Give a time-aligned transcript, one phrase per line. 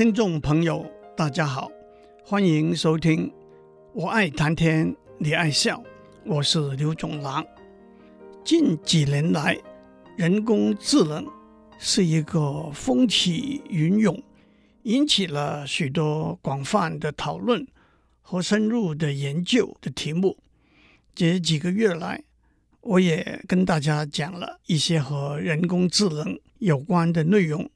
[0.00, 1.70] 听众朋友，大家好，
[2.24, 3.30] 欢迎收听。
[3.92, 5.84] 我爱谈天，你爱笑，
[6.24, 7.44] 我是刘总郎。
[8.42, 9.58] 近几年来，
[10.16, 11.26] 人工智能
[11.78, 14.18] 是一个风起云涌，
[14.84, 17.68] 引起了许多广泛的讨论
[18.22, 20.38] 和深入的研究的题目。
[21.14, 22.24] 这几个月来，
[22.80, 27.70] 我也跟大家讲了一些和人工智能有关的内容。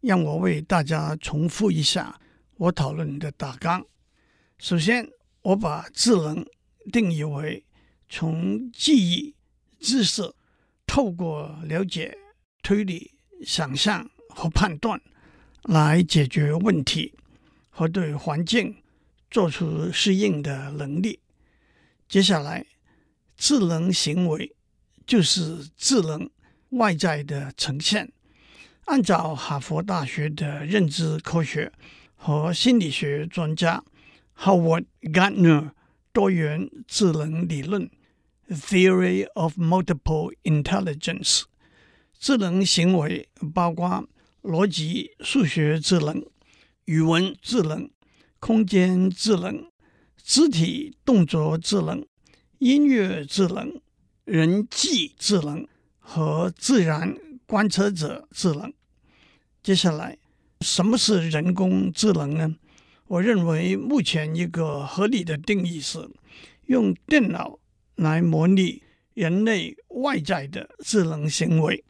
[0.00, 2.20] 让我为大家重复一下
[2.56, 3.84] 我讨论的大纲。
[4.58, 5.08] 首先，
[5.42, 6.44] 我把智能
[6.92, 7.64] 定义为
[8.08, 9.34] 从记忆、
[9.80, 10.34] 知识，
[10.86, 12.16] 透过了解、
[12.62, 13.12] 推理、
[13.44, 15.00] 想象和判断
[15.62, 17.14] 来解决问题
[17.70, 18.74] 和对环境
[19.30, 21.20] 做出适应的能力。
[22.08, 22.64] 接下来，
[23.36, 24.56] 智能行为
[25.06, 26.28] 就是智能
[26.70, 28.10] 外在的呈现。
[28.88, 31.70] 按照哈佛大学的认知科学
[32.16, 33.84] 和心理学专家
[34.38, 35.72] Howard Gardner
[36.10, 37.90] 多元智能理论
[38.48, 41.42] （Theory of Multiple Intelligence），
[42.18, 44.08] 智能行为包括
[44.42, 46.24] 逻辑数学智能、
[46.86, 47.90] 语文智能、
[48.40, 49.70] 空间智能、
[50.16, 52.06] 肢体动作智能、
[52.56, 53.78] 音乐智能、
[54.24, 58.72] 人际智能和自然观测者智能。
[59.68, 60.16] 接下来，
[60.62, 62.56] 什么是人工智能呢？
[63.06, 66.08] 我认为目前一个合理的定义是
[66.68, 67.58] 用电脑
[67.96, 68.82] 来模拟
[69.12, 71.84] 人类外在的智能行为。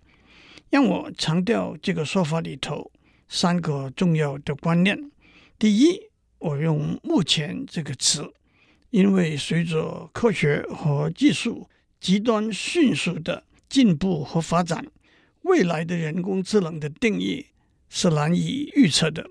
[0.70, 2.90] 让我强调这个说法里头
[3.28, 5.12] 三个重要的观念。
[5.56, 6.00] 第一，
[6.40, 8.28] 我用“目前”这个词，
[8.90, 11.68] 因为随着科学和技术
[12.00, 14.84] 极端迅速的进步和发展，
[15.42, 17.46] 未来的人工智能的定义。
[17.88, 19.28] 是难以预测的。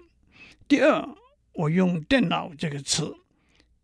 [0.67, 1.07] 第二，
[1.53, 3.15] 我用“电脑”这个词，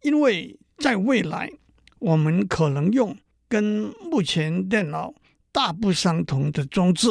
[0.01, 1.51] 因为在未来，
[2.00, 3.17] 我们可能用
[3.47, 5.13] 跟目前电脑
[5.51, 7.07] 大不相同的装置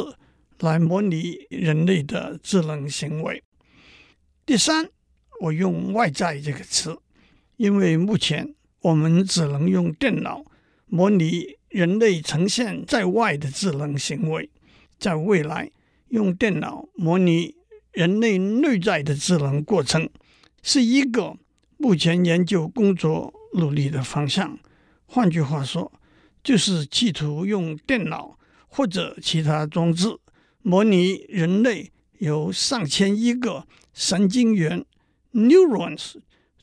[0.59, 3.43] 来模拟人类的智能行为。
[4.45, 4.89] 第三，
[5.41, 6.97] 我用“外在”这个词，
[7.57, 10.45] 因为目前我们只能用电脑
[10.85, 14.49] 模拟人类呈现在外的智能行为，
[14.99, 15.71] 在未来。
[16.13, 17.55] 用电脑模拟
[17.91, 20.07] 人类内在的智能过程，
[20.61, 21.35] 是一个
[21.77, 24.59] 目前研究工作努力的方向。
[25.07, 25.91] 换句话说，
[26.43, 28.37] 就是企图用电脑
[28.67, 30.19] 或者其他装置
[30.61, 34.85] 模拟人类由上千亿个神经元
[35.33, 36.17] （neurons）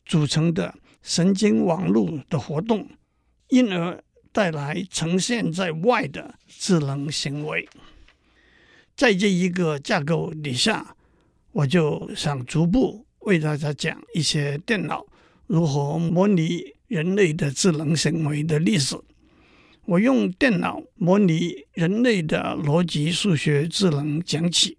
[0.05, 2.87] 组成的神经网络的活动，
[3.49, 4.01] 因而
[4.31, 7.67] 带来呈现在外的智能行为。
[9.01, 10.95] 在这一个架构底下，
[11.53, 15.03] 我就想逐步为大家讲一些电脑
[15.47, 19.03] 如何模拟人类的智能行为的例子。
[19.85, 24.77] 我用电脑模拟人类的逻辑数学智能讲起，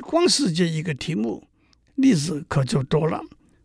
[0.00, 1.46] 光是这一个题目，
[1.96, 3.20] 例子可就多了。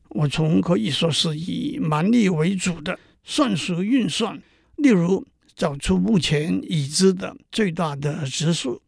[0.10, 4.44] 我从可以说是以蛮力为主的算术运算，
[4.76, 5.26] 例如
[5.56, 8.82] 找出目前已知的最大的质数。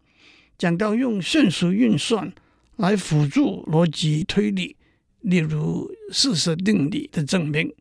[0.61, 2.31] 讲到用算术运算
[2.75, 4.75] 来辅助逻辑推理，
[5.22, 7.73] 例如四色定理的证明，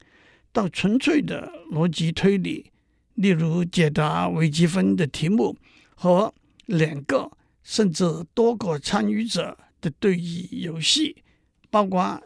[0.50, 2.72] 到纯粹的逻辑推理，
[3.16, 5.54] 例如解答微积分的题目
[5.94, 6.32] 和
[6.64, 7.30] 两个
[7.62, 8.02] 甚至
[8.32, 11.22] 多个参与者的对弈游戏，
[11.68, 12.18] 包括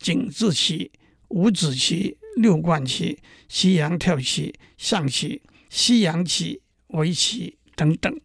[0.00, 0.90] 井字棋、
[1.28, 3.16] 五子棋、六贯棋、
[3.46, 8.20] 西洋跳棋、象棋、西洋棋、围棋等等。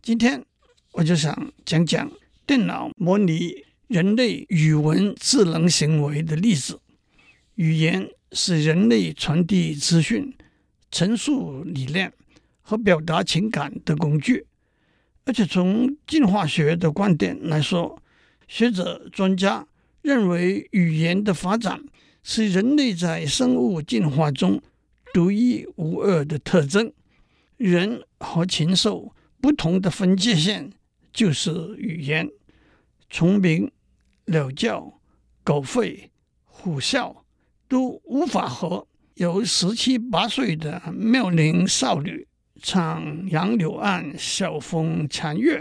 [0.00, 0.44] 今天。
[0.92, 2.10] 我就想讲讲
[2.46, 6.78] 电脑模拟人类语文智能行为的例子。
[7.54, 10.32] 语言是人类传递资讯、
[10.90, 12.12] 陈述理念
[12.60, 14.46] 和表达情感的工具，
[15.24, 18.00] 而且从进化学的观点来说，
[18.46, 19.66] 学者专家
[20.02, 21.82] 认为语言的发展
[22.22, 24.62] 是人类在生物进化中
[25.12, 26.92] 独一无二的特征。
[27.56, 30.72] 人和禽兽不同的分界线。
[31.12, 32.28] 就是语言，
[33.10, 33.70] 虫鸣、
[34.26, 35.00] 鸟叫、
[35.44, 36.08] 狗吠、
[36.44, 37.14] 虎啸
[37.68, 42.26] 都无法和由十七八岁的妙龄少女
[42.62, 45.60] 唱《杨柳岸晓风残月》，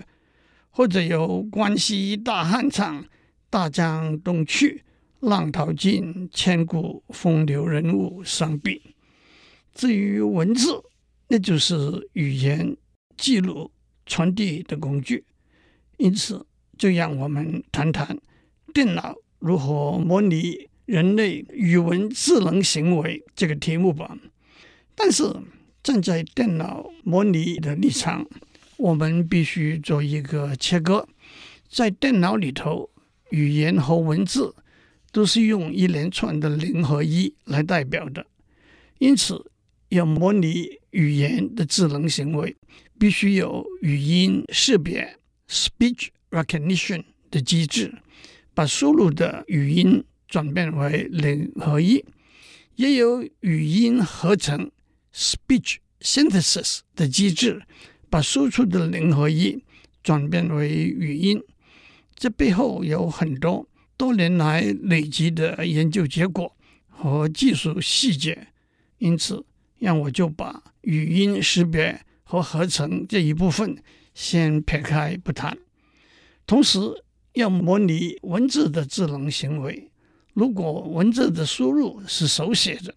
[0.69, 3.03] 或者由关西大汉唱
[3.49, 4.83] 《大江东去，
[5.19, 8.95] 浪淘尽，千古风流人物》相比。
[9.73, 10.81] 至于文字，
[11.27, 12.77] 那就是语言
[13.17, 13.71] 记录
[14.05, 15.25] 传递的工具。
[16.01, 16.43] 因此，
[16.79, 18.17] 就让我们谈谈
[18.73, 24.17] 电脑如何模拟人类语文智能行为这个题目吧。
[24.95, 25.23] 但是
[25.83, 28.25] 站在电脑模拟的立场，
[28.77, 31.07] 我们必须做一个切割。
[31.69, 32.89] 在电脑里头，
[33.29, 34.55] 语言和文字
[35.11, 38.25] 都是用一连串的零和一来代表的，
[38.97, 39.51] 因此
[39.89, 42.55] 要模拟语言的智能行为，
[42.97, 45.15] 必须有语音识别
[45.51, 47.93] （speech recognition） 的机制，
[48.53, 52.05] 把输入的语音转变为零和一；
[52.75, 54.71] 也有语音合成
[55.13, 57.61] （speech synthesis） 的机制，
[58.09, 59.61] 把输出的零和一
[60.01, 61.43] 转变为语音。
[62.15, 66.55] 这背后有很多多年来累积的研究结果
[66.87, 68.47] 和技术细节，
[68.99, 69.45] 因此
[69.79, 72.05] 让我就把语音识别。
[72.23, 73.75] 和合成这一部分
[74.21, 75.57] 先撇开不谈，
[76.45, 76.79] 同时
[77.33, 79.89] 要模拟文字的智能行为。
[80.35, 82.93] 如果文字的输入是手写的，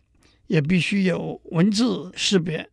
[0.48, 2.68] 也必须有文字识别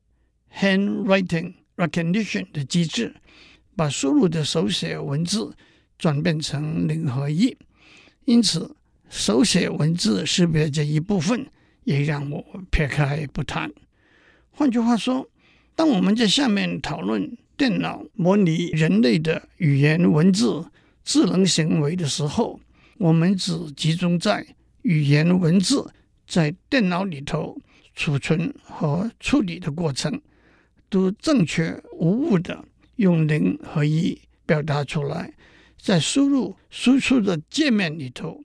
[0.53, 3.15] （handwriting recognition） 的机制，
[3.77, 5.56] 把输入的手写文字
[5.98, 7.57] 转变成零和一。
[8.25, 8.75] 因此，
[9.09, 11.48] 手写文字识别这一部分
[11.86, 13.71] 也让我撇开不谈。
[14.51, 15.30] 换句话说。
[15.74, 20.66] 当我们在下面讨论电脑模拟人类的语言文字
[21.04, 22.60] 智能行为的时候，
[22.98, 24.44] 我们只集中在
[24.81, 25.94] 语言文字
[26.25, 27.56] 在电脑里头
[27.94, 30.19] 储存和处理的过程，
[30.90, 32.66] 都正确无误的
[32.96, 35.31] 用零和一表达出来，
[35.80, 38.44] 在输入输出的界面里头，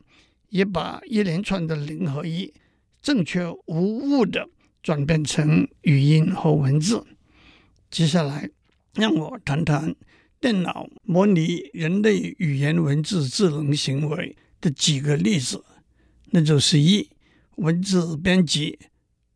[0.51, 2.53] 也把一连串的零和一
[3.01, 4.47] 正确无误的
[4.83, 7.03] 转变成语音和文字。
[7.89, 8.51] 接下来，
[8.97, 9.95] 让我谈谈
[10.41, 15.65] 电脑模拟人类语言文字智能行为的几个例子，
[16.31, 17.11] 那就是一、
[17.57, 18.79] 文字编辑；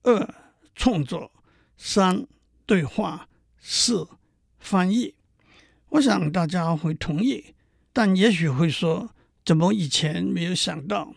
[0.03, 0.35] 二、
[0.75, 1.31] 创作；
[1.77, 2.27] 三、
[2.65, 3.27] 对话；
[3.59, 4.09] 四、
[4.59, 5.15] 翻译。
[5.91, 7.55] 我想大家会同意，
[7.93, 9.11] 但也许会说，
[9.45, 11.15] 怎么以前没有想到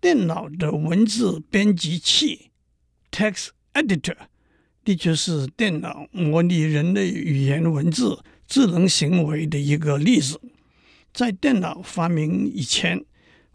[0.00, 2.50] 电脑的文字编辑器
[3.10, 4.16] （text editor）？
[4.84, 10.40] 的确是电脑模拟人类语言文字智能行为的一个例子。
[11.12, 13.04] 在电脑发明以前，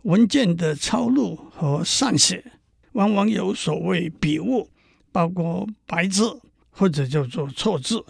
[0.04, 2.51] 文件的抄录和缮写
[2.92, 4.69] 往往有所谓笔误，
[5.12, 6.39] 包括白字
[6.69, 8.06] 或者叫做错字，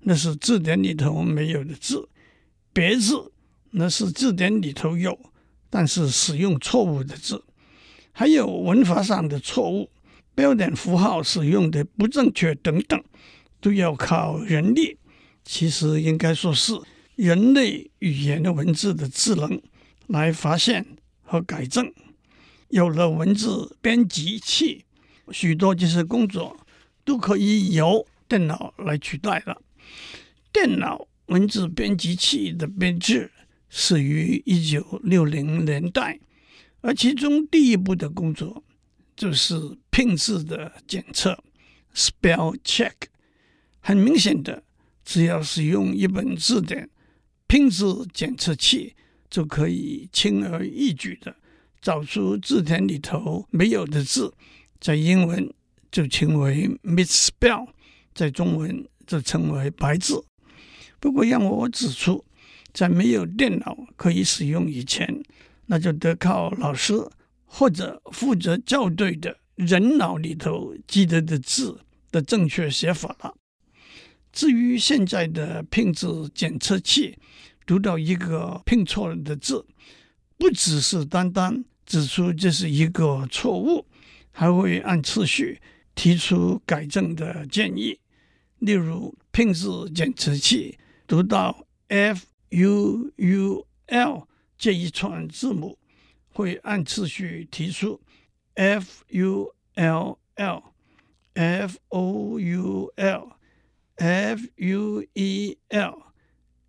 [0.00, 2.08] 那是字典里头没有的字；
[2.72, 3.30] 别字
[3.70, 5.18] 那是字典里头有，
[5.70, 7.36] 但是使用错误的字；
[8.12, 9.90] 还有文法上的错误。
[10.38, 13.02] 标点符号使用的不正确等等，
[13.60, 14.96] 都要靠人力。
[15.42, 16.80] 其实应该说是
[17.16, 19.60] 人类语言的文字的智能
[20.06, 20.86] 来发现
[21.22, 21.92] 和改正。
[22.68, 24.84] 有了文字编辑器，
[25.32, 26.56] 许多这些工作
[27.04, 29.60] 都可以由电脑来取代了。
[30.52, 33.32] 电脑文字编辑器的编制
[33.68, 36.20] 始于一九六零年代，
[36.80, 38.62] 而其中第一步的工作。
[39.18, 41.36] 就是拼字的检测
[41.92, 42.92] （spell check）。
[43.80, 44.62] 很明显的，
[45.04, 46.88] 只要使用一本字典，
[47.48, 48.94] 拼字检测器
[49.28, 51.34] 就可以轻而易举的
[51.82, 54.32] 找出字典里头没有的字，
[54.78, 55.52] 在英文
[55.90, 57.66] 就称为 misspell，
[58.14, 60.24] 在中文就称为白字。
[61.00, 62.24] 不过，让我指出，
[62.72, 65.22] 在没有电脑可以使用以前，
[65.66, 66.94] 那就得靠老师。
[67.48, 71.80] 或者负责校对的人脑里头记得的字
[72.12, 73.34] 的正确写法了。
[74.30, 77.18] 至于现在的拼字检测器，
[77.66, 79.66] 读到一个拼错了的字，
[80.36, 83.86] 不只是单单指出这是一个错误，
[84.30, 85.60] 还会按次序
[85.94, 87.98] 提出改正的建议。
[88.58, 95.78] 例如，拼字检测器读到 f u u l 这一串字母。
[96.38, 98.00] 会按次序提出
[98.54, 100.62] f u l l
[101.34, 103.32] f o u l
[103.96, 106.02] f u e l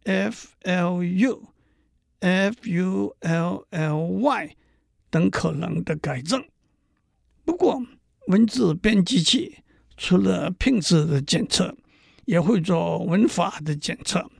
[0.05, 1.47] f l u
[2.19, 4.55] f u l l y
[5.11, 6.43] 等可能的改正。
[7.45, 7.79] 不过，
[8.25, 9.59] 文字编辑器
[9.95, 11.77] 除了拼字的检测，
[12.25, 14.31] 也会做文法的检测。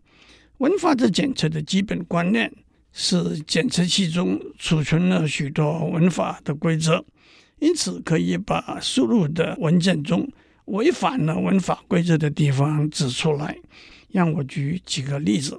[0.58, 2.52] 文法的检测的基本观念。
[2.92, 7.06] 是检测器中储存了许多文法的规则，
[7.60, 10.32] 因此可以把输入的文件中
[10.66, 13.58] 违反了文法规则的地方指出来。
[14.12, 15.56] 让我举几个例子，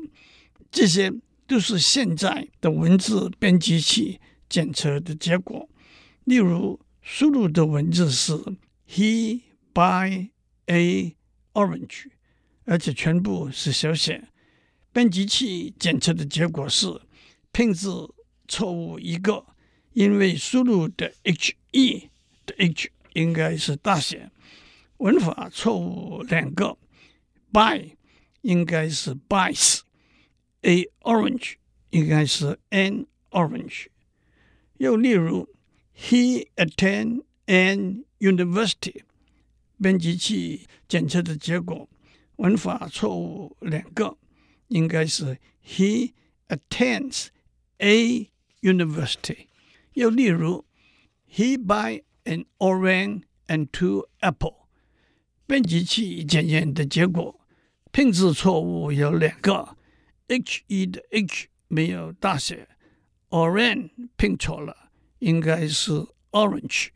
[0.73, 1.13] 这些
[1.47, 4.19] 都是现在的文字编辑器
[4.49, 5.69] 检测的结果。
[6.25, 8.33] 例如，输入的文字是
[8.89, 10.31] He buy
[10.67, 11.15] a
[11.53, 12.07] orange，
[12.65, 14.29] 而且全部是小写。
[14.93, 16.89] 编辑器检测的结果是
[17.53, 18.15] 拼字
[18.49, 19.45] 错误一个，
[19.93, 22.09] 因为输入的 he
[22.47, 24.31] 的 h 应该是大写。
[24.99, 26.77] 文法错误两个
[27.53, 27.97] ，by
[28.43, 31.55] 应该是 bys，a orange
[31.91, 33.87] 应该是 an orange。
[34.79, 35.49] 又例如
[35.97, 39.03] ，He attend an university。
[39.83, 41.89] 编辑器检测的结果，
[42.37, 44.19] 文法错误两个，
[44.69, 46.13] 应该是 He
[46.49, 47.29] attends
[47.80, 48.30] a
[48.62, 49.48] university。
[49.94, 50.66] 又例如，
[51.30, 54.68] He buy an orange and two apple。
[55.48, 57.40] 编辑器检验的结果，
[57.92, 59.78] 拼字错误有两个，
[60.28, 62.68] he 的 h 没有大写，
[63.30, 65.92] orange 拼错了，应该是
[66.32, 66.88] orange。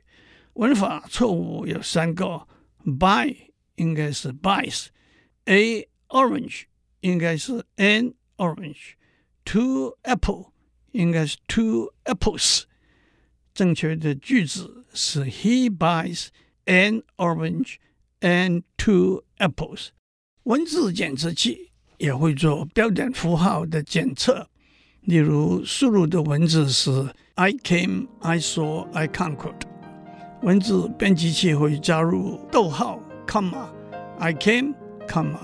[0.53, 2.48] 文法错误有三个，
[2.84, 3.36] buy
[3.75, 6.63] 应该是 buys，a orange
[7.01, 10.51] 应该是 an orange，two apple
[10.94, 12.63] 应该是 two apples。
[13.53, 16.27] 正确的句子是 he buys
[16.65, 19.91] an orange。And two apples。
[20.44, 24.50] 文字检测器也会做标点符号的检测，
[25.00, 29.62] 例如输入的文字是 "I came, I saw, I conquered"，
[30.41, 34.75] 文字编辑器会加入逗号、comma。I came,
[35.08, 35.39] comma,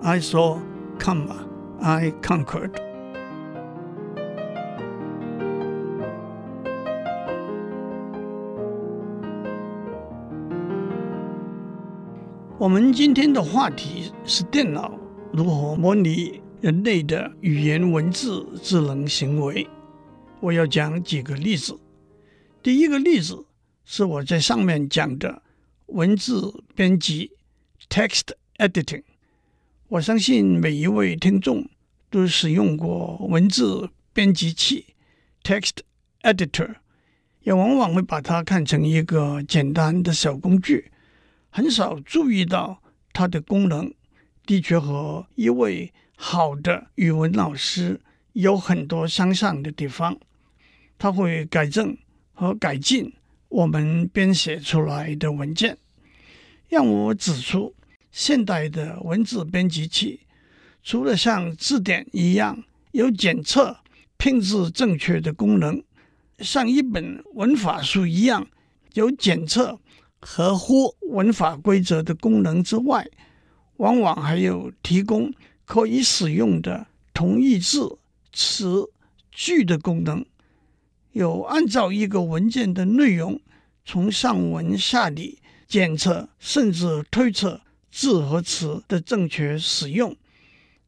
[0.00, 0.60] I saw,
[1.00, 1.48] comma,
[1.80, 2.83] I conquered。
[12.57, 14.97] 我们今天的话题是电脑
[15.33, 19.67] 如何模拟人类的语言文字智能行为。
[20.39, 21.77] 我要讲几个例子。
[22.63, 23.45] 第一个例子
[23.83, 25.43] 是我在上面讲的
[25.87, 27.33] 文字编辑
[27.89, 29.03] （text editing）。
[29.89, 31.67] 我相信每一位听众
[32.09, 34.95] 都使用过文字编辑器
[35.43, 35.79] （text
[36.21, 36.75] editor），
[37.43, 40.89] 也往往会把它看成一个简单的小工具。
[41.55, 42.83] 很少注意到
[43.13, 43.89] 它的功能，
[44.45, 48.01] 的确和一位好的语文老师
[48.33, 50.19] 有很多相像的地方。
[50.97, 51.97] 它会改正
[52.33, 53.13] 和改进
[53.47, 55.77] 我们编写出来的文件。
[56.67, 57.73] 让我指出，
[58.11, 60.19] 现代的文字编辑器
[60.83, 63.77] 除了像字典一样有检测
[64.17, 65.81] 拼字正确的功能，
[66.39, 68.45] 像一本文法书一样
[68.95, 69.79] 有检测。
[70.19, 73.07] 合乎文法规则的功能之外，
[73.77, 75.31] 往往还有提供
[75.65, 77.97] 可以使用的同义字、
[78.33, 78.89] 词、
[79.31, 80.25] 句的功能，
[81.11, 83.39] 有按照一个文件的内容
[83.85, 90.15] 从上文下理检测，甚至推测字和词的正确使用，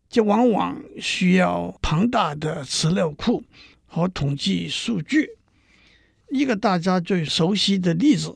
[0.10, 3.44] 这往往需要庞大的资料库
[3.86, 5.30] 和统计数据。
[6.30, 8.36] 一个大家最熟悉的例子。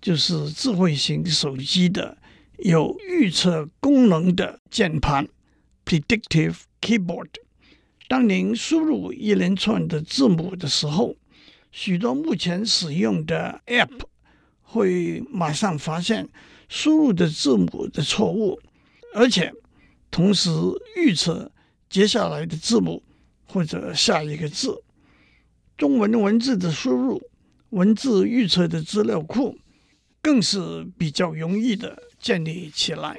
[0.00, 2.16] 就是智慧型手机的
[2.58, 5.28] 有预测功能的键盘
[5.84, 7.28] （predictive keyboard）。
[8.08, 11.16] 当您输入一连串的字母的时候，
[11.72, 14.00] 许多目前使用的 App
[14.62, 16.28] 会马上发现
[16.68, 18.60] 输入的字母的错误，
[19.14, 19.52] 而且
[20.10, 20.50] 同时
[20.96, 21.50] 预测
[21.90, 23.02] 接下来的字母
[23.46, 24.82] 或者下一个字。
[25.76, 27.20] 中文文字的输入，
[27.70, 29.58] 文字预测的资料库。
[30.26, 33.16] 更是比较容易的建立起来。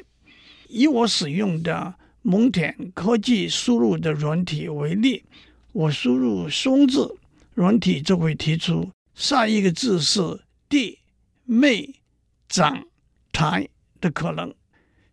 [0.67, 5.23] 以我使用的蒙恬科技输入的软体为例，
[5.71, 7.15] 我输入“松”字，
[7.53, 10.19] 软体就会提出下一个字是
[10.67, 10.99] “弟”、
[11.47, 11.95] “妹”、
[12.49, 12.85] “长”、
[13.31, 13.69] “台”
[14.01, 14.53] 的可能，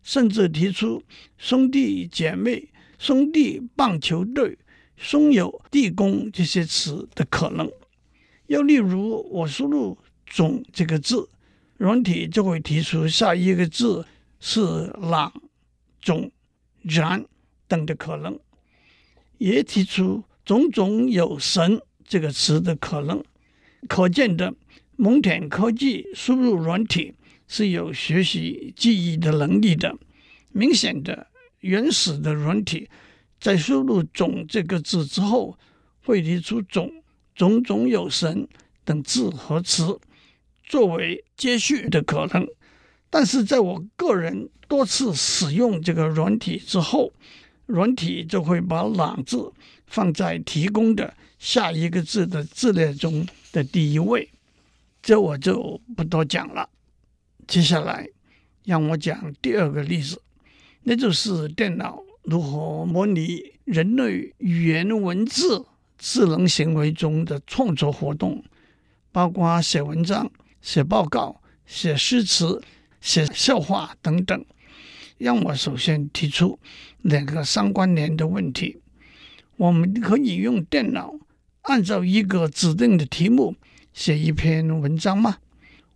[0.03, 1.01] 甚至提出
[1.39, 2.67] “兄弟姐妹”、
[2.99, 4.57] “兄弟棒球队”、
[4.97, 7.71] “兄友弟恭”这些词的可能。
[8.47, 9.97] 又例如，我输入
[10.27, 11.29] “种”这个字。
[11.77, 14.05] 软体就会提出下一个字
[14.39, 14.61] 是
[15.01, 15.33] 朗、
[15.99, 16.31] 种、
[16.83, 17.25] 然
[17.67, 18.39] 等的可能，
[19.37, 23.23] 也提出种种有神这个词的可能。
[23.87, 24.53] 可见的，
[24.95, 27.13] 蒙恬科技输入软体
[27.47, 29.97] 是有学习记忆的能力的。
[30.51, 31.27] 明显的，
[31.59, 32.89] 原始的软体
[33.39, 35.57] 在输入“种”这个字之后，
[36.03, 36.89] 会提出种、
[37.35, 38.47] 种种有神
[38.85, 39.99] 等字和词。
[40.65, 42.47] 作为接续的可能，
[43.09, 47.11] 但是在我个人多次使用这个软体之后，
[47.67, 49.51] 软体就会把“朗”字
[49.87, 54.29] 放在提供的下一个字的字列中的第一位。
[55.01, 56.67] 这我就不多讲了。
[57.47, 58.07] 接下来
[58.63, 60.19] 让我讲第二个例子，
[60.81, 65.63] 那就是电脑如何模拟人类语言文字
[65.99, 68.43] 智能行为中的创作活动，
[69.11, 70.31] 包括写文章、
[70.65, 72.59] 写报告、写诗词、
[72.99, 74.45] 写笑话等等。
[75.19, 76.57] 让我首先提出
[77.03, 78.79] 两个相关联的问题：
[79.57, 81.13] 我们可以用电脑
[81.61, 83.55] 按照一个指定的题目，
[83.93, 85.37] 写一篇文章吗？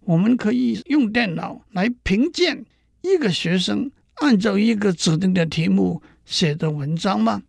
[0.02, 2.64] 我们可以用电脑来评鉴
[3.02, 7.42] 一个学生按照一个指定的题目写的文章吗？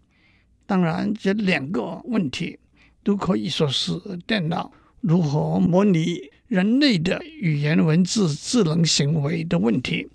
[0.64, 2.58] 当然，这两个问题
[3.04, 3.92] 都可以说是
[4.26, 4.72] 电脑
[5.02, 6.18] 如何模拟
[6.50, 10.08] 人类的语言文字智能行为的问题。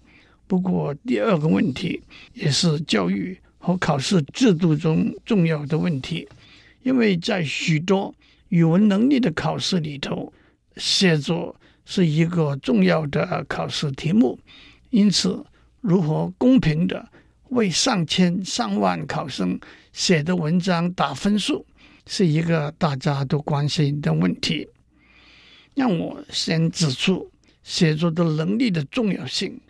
[0.48, 2.02] 不过，第二个问题
[2.34, 6.28] 也是教育和考试制度中重要的问题，
[6.84, 8.14] 因为在许多
[8.50, 10.34] 语文能力的考试里头，
[10.76, 14.38] 写作是一个重要的考试题目。
[14.90, 15.42] 因此，
[15.80, 17.08] 如何公平的
[17.52, 19.58] 为上千上万考生
[19.94, 21.66] 写的文章打分数，
[22.06, 24.68] 是一个大家都关心的问题。
[25.76, 29.62] 让我先指出写作的能力的重要性，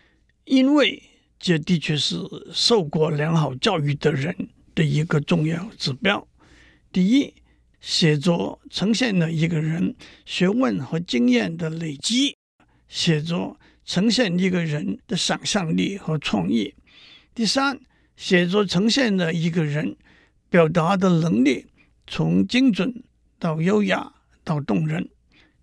[0.45, 1.03] 因为
[1.37, 2.15] 这的确是
[2.53, 4.33] 受过良好教育的人
[4.73, 6.25] 的一个重要指标。
[6.93, 7.33] 第一。
[7.81, 9.95] 写作呈现了一个人
[10.25, 12.35] 学问和经验的累积，
[12.87, 16.73] 写作呈现一个人的想象力和创意。
[17.35, 17.79] 第三，
[18.17, 19.95] 写作呈现了一个人
[20.49, 21.67] 表达的能力，
[22.07, 23.03] 从精准
[23.37, 24.11] 到优雅
[24.43, 25.07] 到动人。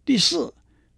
[0.04, 0.52] 第四，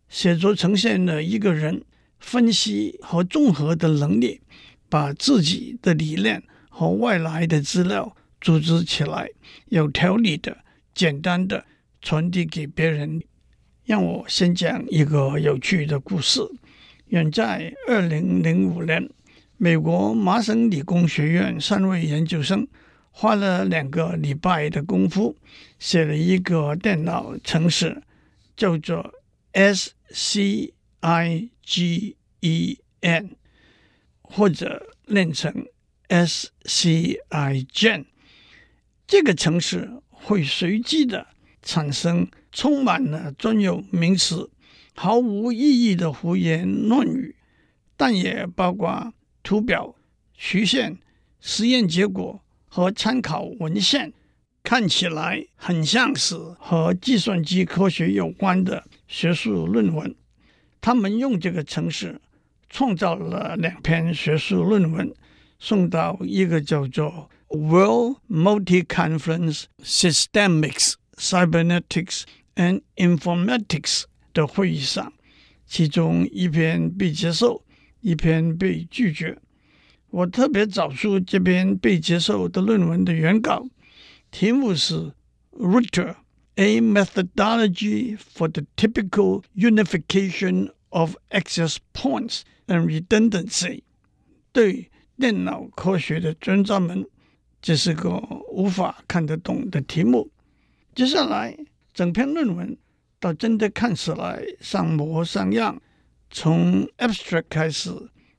[0.09, 1.83] 写作呈现了一个人
[2.19, 4.41] 分析和综合的能力，
[4.89, 9.29] 把自己的理念和外来的资料组织起来，
[9.67, 10.59] 有条理的。
[10.95, 11.65] 简单的
[12.01, 13.21] 传递给别人。
[13.85, 16.41] 让我先讲一个有趣的故事。
[17.09, 19.11] 远在二零零五年，
[19.59, 22.67] 美国麻省理工学院三位研究生
[23.11, 25.37] 花了两个礼拜的功夫，
[25.79, 28.03] 写了一个电脑程式，
[28.57, 29.15] 叫做
[29.53, 33.37] S C I G E N，
[34.23, 35.67] 或者念成
[36.09, 38.07] S C I Gen。
[39.07, 40.01] 这个程式。
[40.27, 41.27] 会随机的
[41.61, 44.51] 产生充满了专有名词、
[44.95, 47.37] 毫无意义的胡言乱语，
[47.95, 49.13] 但也包括
[49.43, 49.95] 图表、
[50.33, 50.97] 曲线、
[51.41, 54.15] 实验结果和参考文献，
[54.65, 60.13] 看起来很像是和计算机科学有关的学术论文。
[60.81, 62.19] 他们用这个程式
[62.71, 65.15] 创造了两篇学术论文，
[65.59, 72.23] 送到一个叫做 World Multi-Conference Systemics, Cybernetics
[72.57, 75.13] and Informatics 的会议上，
[75.67, 77.63] 其中一篇被接受，
[78.01, 79.39] 一篇被拒绝。
[80.09, 83.67] 我特别找出这篇被接受的论文的原稿，
[84.34, 85.14] 题目是
[85.52, 86.16] “Router:
[86.56, 93.84] A Methodology for the Typical Unification of Access Points and Redundancy”。
[94.52, 97.08] 对电脑科学的专家们。
[97.62, 98.10] 这是个
[98.54, 100.32] 无法看得懂的题目。
[100.96, 101.58] 接下来，
[101.94, 102.78] 整篇论文
[103.20, 105.82] 倒真的看起来像模像样。
[106.30, 107.92] 从 abstract 开始，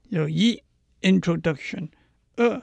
[0.09, 0.63] 有一
[1.03, 1.91] introduction，
[2.37, 2.63] 二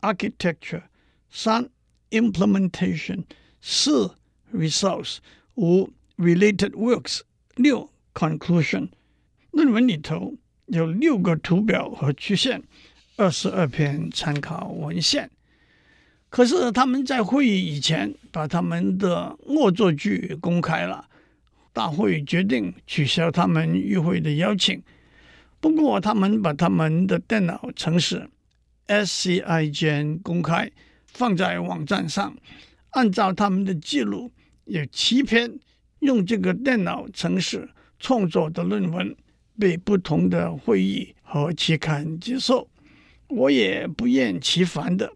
[0.00, 0.84] architecture，
[1.28, 1.68] 三
[2.13, 3.23] implementation，
[3.59, 4.15] 四
[4.53, 5.17] results，
[5.55, 7.21] 五 related works，
[7.55, 8.89] 六 conclusion。
[9.51, 10.35] 论文里头
[10.67, 12.63] 有六个图表和曲线，
[13.17, 15.29] 二十二篇参考文献。
[16.29, 21.07] 可是他们在会议以前把他们的恶作剧公开了，
[21.71, 24.81] 大会决定取消他们与会的邀请。
[25.59, 28.27] 不过，他们把他们的电脑程式
[28.87, 30.71] SCIGen 公开
[31.13, 32.35] 放在网站上。
[32.91, 34.31] 按照他们的记录，
[34.65, 35.59] 有七篇
[35.99, 39.15] 用这个电脑程式创作的论文
[39.57, 42.69] 被不同的会议和期刊接受。
[43.29, 45.11] 我也不厌其烦的。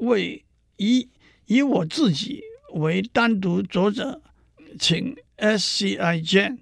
[0.00, 0.44] 为
[0.76, 1.08] 以
[1.46, 2.42] 以我自己
[2.74, 4.20] 为单独作者，
[4.78, 6.58] 请 SCIGen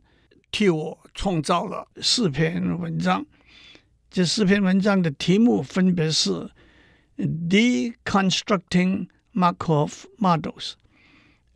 [0.53, 3.27] 替我创造了四篇文章。
[4.09, 6.49] 这四篇文章的题目分别是
[7.18, 10.76] ：Deconstructing Markov Models,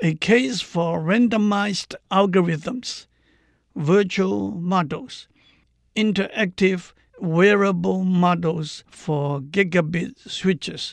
[0.03, 3.05] A Case for Randomized Algorithms,
[3.73, 5.27] Virtual Models,
[5.95, 10.91] Interactive Wearable Models for Gigabit Switches。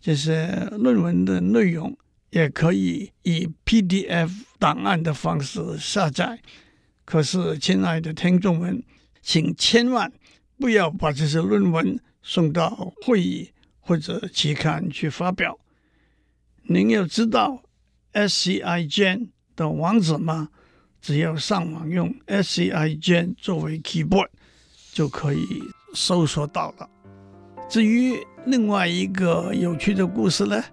[0.00, 1.96] 这些论文的内容
[2.30, 6.40] 也可以以 PDF 档案的方式下载。
[7.04, 8.82] 可是，亲爱的听众们，
[9.22, 10.12] 请千万
[10.58, 13.50] 不要把这些论文送到会议
[13.89, 15.57] 或者期刊去发表。
[16.61, 17.63] 您要知道
[18.13, 20.49] SCIGen 的网址吗？
[21.01, 24.27] 只要上网用 SCIGen 作为 keyboard，
[24.93, 25.63] 就可以
[25.95, 26.87] 搜索到了。
[27.67, 30.63] 至于另外一个有趣的故事呢，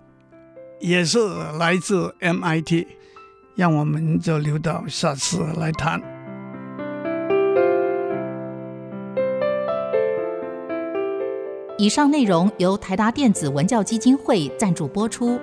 [0.79, 1.19] 也是
[1.59, 2.87] 来自 MIT，
[3.55, 6.16] 让我们就留到下次来谈。
[11.79, 15.39] 以上内容由台达电子文教基金会赞助播出。